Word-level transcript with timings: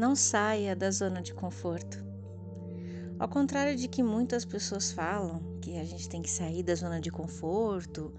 não 0.00 0.16
saia 0.16 0.74
da 0.74 0.90
zona 0.90 1.20
de 1.20 1.34
conforto. 1.34 2.02
Ao 3.18 3.28
contrário 3.28 3.76
de 3.76 3.86
que 3.86 4.02
muitas 4.02 4.46
pessoas 4.46 4.90
falam 4.90 5.58
que 5.60 5.78
a 5.78 5.84
gente 5.84 6.08
tem 6.08 6.22
que 6.22 6.30
sair 6.30 6.62
da 6.62 6.74
zona 6.74 6.98
de 6.98 7.10
conforto 7.10 8.10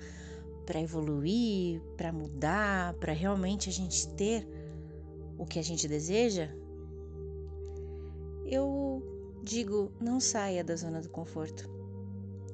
para 0.64 0.80
evoluir, 0.80 1.82
para 1.98 2.14
mudar, 2.14 2.94
para 2.94 3.14
realmente 3.14 3.68
a 3.68 3.72
gente 3.72 4.08
ter 4.10 4.48
o 5.40 5.44
que 5.44 5.58
a 5.58 5.64
gente 5.64 5.88
deseja, 5.88 6.50
eu 8.46 9.02
digo, 9.44 9.92
não 10.00 10.20
saia 10.20 10.64
da 10.64 10.76
zona 10.76 11.02
do 11.02 11.10
conforto. 11.10 11.68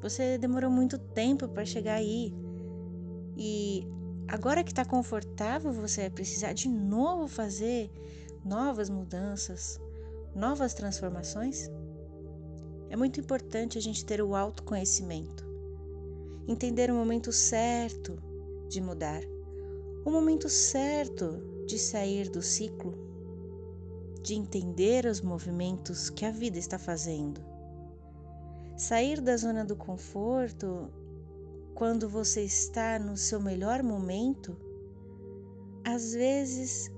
Você 0.01 0.37
demorou 0.37 0.71
muito 0.71 0.97
tempo 0.97 1.49
para 1.49 1.65
chegar 1.65 1.95
aí. 1.95 2.33
E 3.35 3.85
agora 4.25 4.63
que 4.63 4.71
está 4.71 4.85
confortável, 4.85 5.73
você 5.73 6.01
vai 6.01 6.11
precisar 6.11 6.53
de 6.53 6.69
novo 6.69 7.27
fazer 7.27 7.91
novas 8.47 8.89
mudanças, 8.89 9.79
novas 10.33 10.73
transformações? 10.73 11.69
É 12.89 12.95
muito 12.95 13.19
importante 13.19 13.77
a 13.77 13.81
gente 13.81 14.05
ter 14.05 14.21
o 14.21 14.35
autoconhecimento, 14.35 15.45
entender 16.47 16.89
o 16.89 16.95
momento 16.95 17.33
certo 17.33 18.17
de 18.69 18.79
mudar, 18.79 19.21
o 20.05 20.09
momento 20.09 20.47
certo 20.47 21.65
de 21.67 21.77
sair 21.77 22.29
do 22.29 22.41
ciclo, 22.41 22.93
de 24.23 24.35
entender 24.35 25.05
os 25.05 25.19
movimentos 25.19 26.09
que 26.09 26.23
a 26.23 26.31
vida 26.31 26.57
está 26.57 26.79
fazendo. 26.79 27.41
Sair 28.77 29.19
da 29.19 29.35
zona 29.35 29.65
do 29.65 29.75
conforto 29.75 30.89
quando 31.75 32.07
você 32.07 32.43
está 32.43 32.97
no 32.97 33.17
seu 33.17 33.41
melhor 33.41 33.83
momento, 33.83 34.55
às 35.83 36.13
vezes 36.13 36.89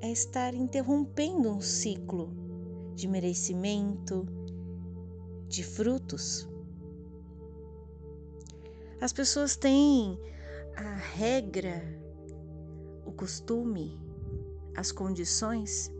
é 0.00 0.10
estar 0.10 0.54
interrompendo 0.54 1.50
um 1.50 1.60
ciclo 1.60 2.32
de 2.94 3.08
merecimento, 3.08 4.26
de 5.48 5.62
frutos. 5.64 6.48
As 9.00 9.12
pessoas 9.12 9.56
têm 9.56 10.18
a 10.76 10.94
regra, 10.94 11.82
o 13.04 13.12
costume, 13.12 13.98
as 14.76 14.92
condições 14.92 15.90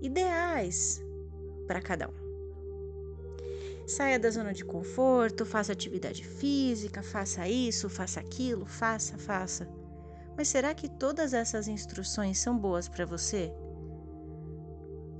ideais 0.00 1.02
para 1.66 1.80
cada 1.80 2.08
um. 2.08 2.22
Saia 3.86 4.18
da 4.18 4.30
zona 4.30 4.52
de 4.52 4.64
conforto, 4.64 5.44
faça 5.44 5.72
atividade 5.72 6.24
física, 6.24 7.02
faça 7.02 7.48
isso, 7.48 7.88
faça 7.88 8.20
aquilo, 8.20 8.64
faça, 8.64 9.18
faça. 9.18 9.68
Mas 10.36 10.48
será 10.48 10.74
que 10.74 10.88
todas 10.88 11.34
essas 11.34 11.68
instruções 11.68 12.38
são 12.38 12.58
boas 12.58 12.88
para 12.88 13.04
você? 13.04 13.52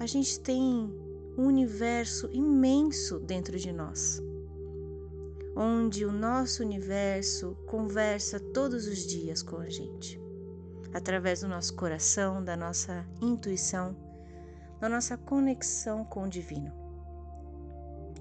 A 0.00 0.06
gente 0.06 0.40
tem 0.40 0.90
um 1.38 1.46
universo 1.46 2.28
imenso 2.32 3.18
dentro 3.20 3.58
de 3.58 3.72
nós, 3.72 4.22
onde 5.56 6.04
o 6.04 6.12
nosso 6.12 6.62
universo 6.62 7.56
conversa 7.66 8.40
todos 8.40 8.86
os 8.86 9.06
dias 9.06 9.42
com 9.42 9.58
a 9.58 9.68
gente, 9.68 10.20
através 10.92 11.40
do 11.40 11.48
nosso 11.48 11.74
coração, 11.74 12.42
da 12.42 12.56
nossa 12.56 13.06
intuição, 13.20 13.96
da 14.80 14.88
nossa 14.88 15.16
conexão 15.16 16.04
com 16.04 16.24
o 16.24 16.28
divino. 16.28 16.72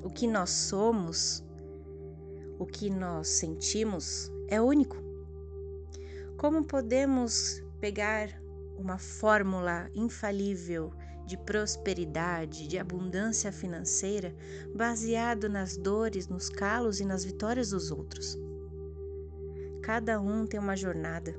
O 0.03 0.09
que 0.09 0.27
nós 0.27 0.49
somos, 0.49 1.43
o 2.59 2.65
que 2.65 2.89
nós 2.89 3.27
sentimos 3.27 4.31
é 4.47 4.61
único. 4.61 5.10
Como 6.41 6.63
podemos 6.63 7.63
pegar 7.79 8.27
uma 8.75 8.97
fórmula 8.97 9.91
infalível 9.93 10.91
de 11.23 11.37
prosperidade, 11.37 12.67
de 12.67 12.79
abundância 12.79 13.51
financeira, 13.51 14.35
baseado 14.73 15.47
nas 15.47 15.77
dores, 15.77 16.27
nos 16.27 16.49
calos 16.49 16.99
e 16.99 17.05
nas 17.05 17.23
vitórias 17.23 17.69
dos 17.69 17.91
outros. 17.91 18.39
Cada 19.83 20.19
um 20.19 20.47
tem 20.47 20.59
uma 20.59 20.75
jornada, 20.75 21.31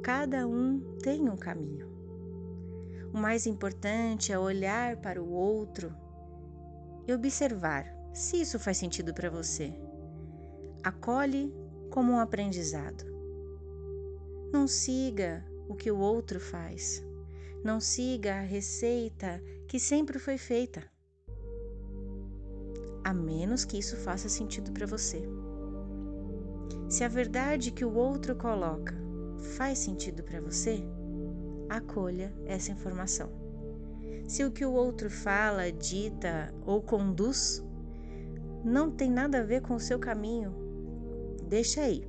cada 0.00 0.46
um 0.46 0.78
tem 1.02 1.28
um 1.28 1.36
caminho. 1.36 1.88
O 3.12 3.18
mais 3.18 3.48
importante 3.48 4.32
é 4.32 4.38
olhar 4.38 4.96
para 4.98 5.20
o 5.20 5.28
outro 5.28 5.92
e 7.04 7.12
observar 7.12 7.84
se 8.12 8.40
isso 8.40 8.60
faz 8.60 8.76
sentido 8.76 9.12
para 9.12 9.28
você. 9.28 9.74
Acolhe 10.84 11.52
como 11.90 12.12
um 12.12 12.20
aprendizado. 12.20 13.13
Não 14.54 14.68
siga 14.68 15.44
o 15.68 15.74
que 15.74 15.90
o 15.90 15.98
outro 15.98 16.38
faz. 16.38 17.04
Não 17.64 17.80
siga 17.80 18.36
a 18.36 18.40
receita 18.40 19.42
que 19.66 19.80
sempre 19.80 20.16
foi 20.16 20.38
feita, 20.38 20.80
a 23.02 23.12
menos 23.12 23.64
que 23.64 23.76
isso 23.76 23.96
faça 23.96 24.28
sentido 24.28 24.70
para 24.70 24.86
você. 24.86 25.24
Se 26.88 27.02
a 27.02 27.08
verdade 27.08 27.72
que 27.72 27.84
o 27.84 27.94
outro 27.94 28.36
coloca 28.36 28.94
faz 29.56 29.78
sentido 29.80 30.22
para 30.22 30.40
você, 30.40 30.84
acolha 31.68 32.32
essa 32.46 32.70
informação. 32.70 33.32
Se 34.28 34.44
o 34.44 34.52
que 34.52 34.64
o 34.64 34.72
outro 34.72 35.10
fala, 35.10 35.72
dita 35.72 36.54
ou 36.64 36.80
conduz 36.80 37.60
não 38.64 38.88
tem 38.88 39.10
nada 39.10 39.40
a 39.40 39.44
ver 39.44 39.62
com 39.62 39.74
o 39.74 39.80
seu 39.80 39.98
caminho, 39.98 40.54
deixa 41.48 41.80
aí. 41.80 42.06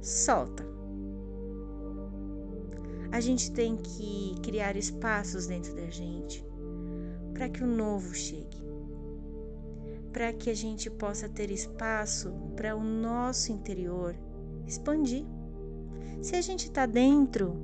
Solta 0.00 0.67
a 3.10 3.20
gente 3.20 3.50
tem 3.52 3.76
que 3.76 4.34
criar 4.42 4.76
espaços 4.76 5.46
dentro 5.46 5.74
da 5.74 5.88
gente 5.88 6.44
para 7.32 7.48
que 7.48 7.62
o 7.62 7.66
novo 7.66 8.14
chegue, 8.14 8.62
para 10.12 10.32
que 10.32 10.50
a 10.50 10.54
gente 10.54 10.90
possa 10.90 11.28
ter 11.28 11.50
espaço 11.50 12.32
para 12.56 12.76
o 12.76 12.82
nosso 12.82 13.52
interior 13.52 14.14
expandir. 14.66 15.24
Se 16.20 16.36
a 16.36 16.40
gente 16.40 16.66
está 16.66 16.84
dentro 16.84 17.56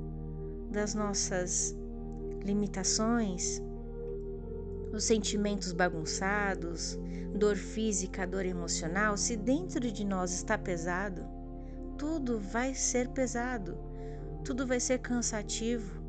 das 0.71 0.95
nossas 0.95 1.75
limitações, 2.43 3.61
os 4.93 5.03
sentimentos 5.03 5.73
bagunçados, 5.73 6.97
dor 7.37 7.57
física, 7.57 8.25
dor 8.25 8.45
emocional, 8.45 9.17
se 9.17 9.35
dentro 9.35 9.91
de 9.91 10.05
nós 10.05 10.33
está 10.33 10.57
pesado, 10.57 11.23
tudo 11.97 12.39
vai 12.39 12.73
ser 12.73 13.09
pesado 13.09 13.77
tudo 14.45 14.67
vai 14.67 14.79
ser 14.79 14.99
cansativo. 14.99 15.99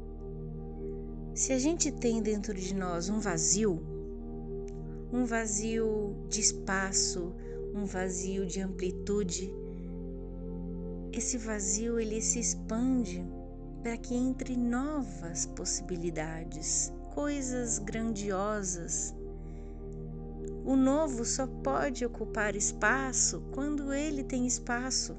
Se 1.34 1.54
a 1.54 1.58
gente 1.58 1.90
tem 1.90 2.20
dentro 2.22 2.52
de 2.52 2.74
nós 2.74 3.08
um 3.08 3.18
vazio, 3.18 3.82
um 5.10 5.24
vazio 5.24 6.14
de 6.28 6.40
espaço, 6.40 7.34
um 7.74 7.86
vazio 7.86 8.44
de 8.44 8.60
amplitude, 8.60 9.50
esse 11.14 11.38
vazio 11.38 11.98
ele 11.98 12.20
se 12.20 12.38
expande 12.38 13.26
para 13.82 13.96
que 13.96 14.14
entre 14.14 14.54
novas 14.54 15.46
possibilidades, 15.46 16.92
coisas 17.14 17.78
grandiosas. 17.78 19.14
O 20.62 20.76
novo 20.76 21.24
só 21.24 21.46
pode 21.46 22.04
ocupar 22.04 22.54
espaço 22.54 23.40
quando 23.50 23.94
ele 23.94 24.22
tem 24.22 24.46
espaço. 24.46 25.16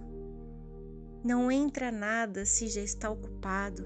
Não 1.27 1.51
entra 1.51 1.91
nada 1.91 2.45
se 2.45 2.69
já 2.69 2.79
está 2.79 3.09
ocupado. 3.09 3.85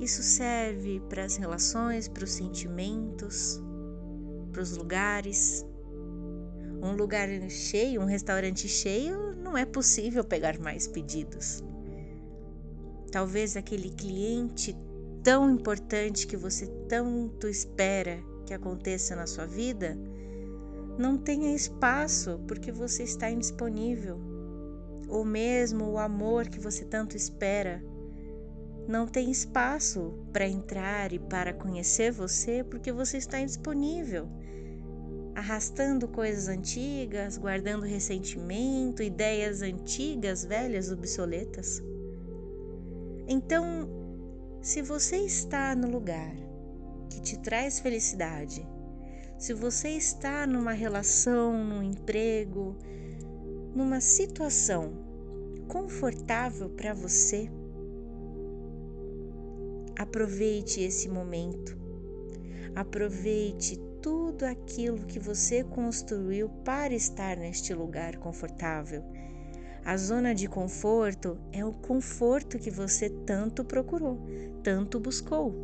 Isso 0.00 0.20
serve 0.20 1.00
para 1.08 1.24
as 1.24 1.36
relações, 1.36 2.08
para 2.08 2.24
os 2.24 2.32
sentimentos, 2.32 3.62
para 4.50 4.62
os 4.62 4.76
lugares. 4.76 5.64
Um 6.82 6.96
lugar 6.96 7.28
cheio, 7.48 8.00
um 8.00 8.04
restaurante 8.04 8.66
cheio, 8.66 9.36
não 9.36 9.56
é 9.56 9.64
possível 9.64 10.24
pegar 10.24 10.58
mais 10.58 10.88
pedidos. 10.88 11.62
Talvez 13.12 13.56
aquele 13.56 13.90
cliente 13.90 14.76
tão 15.22 15.48
importante 15.48 16.26
que 16.26 16.36
você 16.36 16.66
tanto 16.88 17.46
espera 17.46 18.18
que 18.44 18.52
aconteça 18.52 19.14
na 19.14 19.28
sua 19.28 19.46
vida 19.46 19.96
não 20.98 21.16
tenha 21.16 21.54
espaço 21.54 22.40
porque 22.48 22.72
você 22.72 23.04
está 23.04 23.30
indisponível 23.30 24.29
ou 25.10 25.24
mesmo 25.24 25.90
o 25.90 25.98
amor 25.98 26.48
que 26.48 26.60
você 26.60 26.84
tanto 26.84 27.16
espera, 27.16 27.82
não 28.86 29.06
tem 29.06 29.30
espaço 29.30 30.14
para 30.32 30.48
entrar 30.48 31.12
e 31.12 31.18
para 31.18 31.52
conhecer 31.52 32.12
você 32.12 32.64
porque 32.64 32.92
você 32.92 33.18
está 33.18 33.40
indisponível, 33.40 34.28
arrastando 35.34 36.08
coisas 36.08 36.48
antigas, 36.48 37.36
guardando 37.36 37.84
ressentimento, 37.84 39.02
ideias 39.02 39.62
antigas, 39.62 40.44
velhas, 40.44 40.90
obsoletas. 40.90 41.82
Então, 43.28 43.88
se 44.60 44.82
você 44.82 45.16
está 45.18 45.74
no 45.74 45.88
lugar 45.90 46.34
que 47.10 47.20
te 47.20 47.38
traz 47.38 47.80
felicidade, 47.80 48.66
se 49.38 49.54
você 49.54 49.90
está 49.90 50.46
numa 50.46 50.72
relação, 50.72 51.64
num 51.64 51.82
emprego, 51.82 52.76
numa 53.74 54.00
situação 54.00 54.92
confortável 55.68 56.68
para 56.70 56.92
você, 56.92 57.50
Aproveite 60.00 60.80
esse 60.80 61.10
momento. 61.10 61.76
Aproveite 62.74 63.78
tudo 64.00 64.46
aquilo 64.46 65.04
que 65.04 65.18
você 65.18 65.62
construiu 65.62 66.48
para 66.64 66.94
estar 66.94 67.36
neste 67.36 67.74
lugar 67.74 68.16
confortável. 68.16 69.04
A 69.84 69.98
zona 69.98 70.34
de 70.34 70.48
conforto 70.48 71.36
é 71.52 71.62
o 71.62 71.74
conforto 71.74 72.58
que 72.58 72.70
você 72.70 73.10
tanto 73.10 73.62
procurou, 73.62 74.18
tanto 74.62 74.98
buscou. 74.98 75.54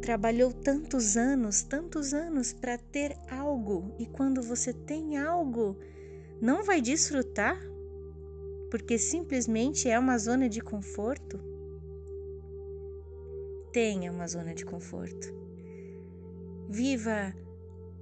Trabalhou 0.00 0.50
tantos 0.50 1.14
anos, 1.18 1.62
tantos 1.62 2.14
anos 2.14 2.54
para 2.54 2.78
ter 2.78 3.14
algo, 3.30 3.94
e 3.98 4.06
quando 4.06 4.40
você 4.40 4.72
tem 4.72 5.18
algo, 5.18 5.76
não 6.40 6.64
vai 6.64 6.80
desfrutar? 6.80 7.60
Porque 8.70 8.98
simplesmente 8.98 9.90
é 9.90 9.98
uma 9.98 10.16
zona 10.16 10.48
de 10.48 10.60
conforto? 10.60 11.38
Tenha 13.72 14.10
uma 14.10 14.26
zona 14.26 14.54
de 14.54 14.64
conforto. 14.64 15.34
Viva 16.68 17.34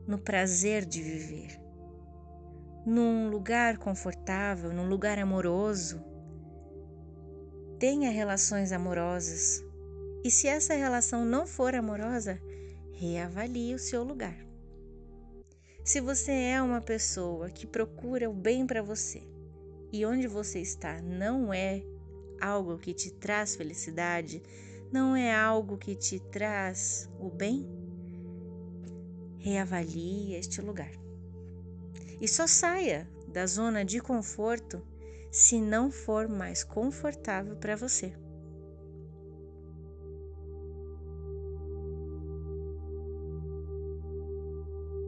no 0.07 0.19
prazer 0.19 0.85
de 0.85 1.03
viver, 1.03 1.61
num 2.87 3.29
lugar 3.29 3.77
confortável, 3.77 4.73
num 4.73 4.89
lugar 4.89 5.19
amoroso. 5.19 6.03
Tenha 7.79 8.11
relações 8.11 8.73
amorosas. 8.73 9.65
E 10.25 10.31
se 10.31 10.47
essa 10.47 10.75
relação 10.75 11.25
não 11.25 11.47
for 11.47 11.75
amorosa, 11.75 12.41
reavalie 12.93 13.75
o 13.75 13.79
seu 13.79 14.03
lugar. 14.03 14.48
Se 15.89 16.03
você 16.03 16.33
é 16.33 16.61
uma 16.61 16.83
pessoa 16.83 17.49
que 17.49 17.67
procura 17.67 18.29
o 18.29 18.35
bem 18.35 18.67
para 18.67 18.83
você 18.83 19.23
e 19.91 20.05
onde 20.05 20.29
você 20.29 20.61
está 20.61 21.01
não 21.01 21.51
é 21.51 21.83
algo 22.39 22.77
que 22.77 22.93
te 22.93 23.11
traz 23.11 23.57
felicidade, 23.57 24.43
não 24.93 25.17
é 25.17 25.35
algo 25.35 25.79
que 25.79 25.97
te 25.97 26.21
traz 26.21 27.09
o 27.19 27.31
bem, 27.31 27.67
reavalie 29.39 30.35
este 30.35 30.61
lugar. 30.61 30.93
E 32.21 32.29
só 32.29 32.47
saia 32.47 33.09
da 33.27 33.47
zona 33.47 33.83
de 33.83 33.99
conforto 33.99 34.87
se 35.33 35.59
não 35.59 35.91
for 35.91 36.29
mais 36.29 36.63
confortável 36.63 37.57
para 37.57 37.77
você. 37.77 38.13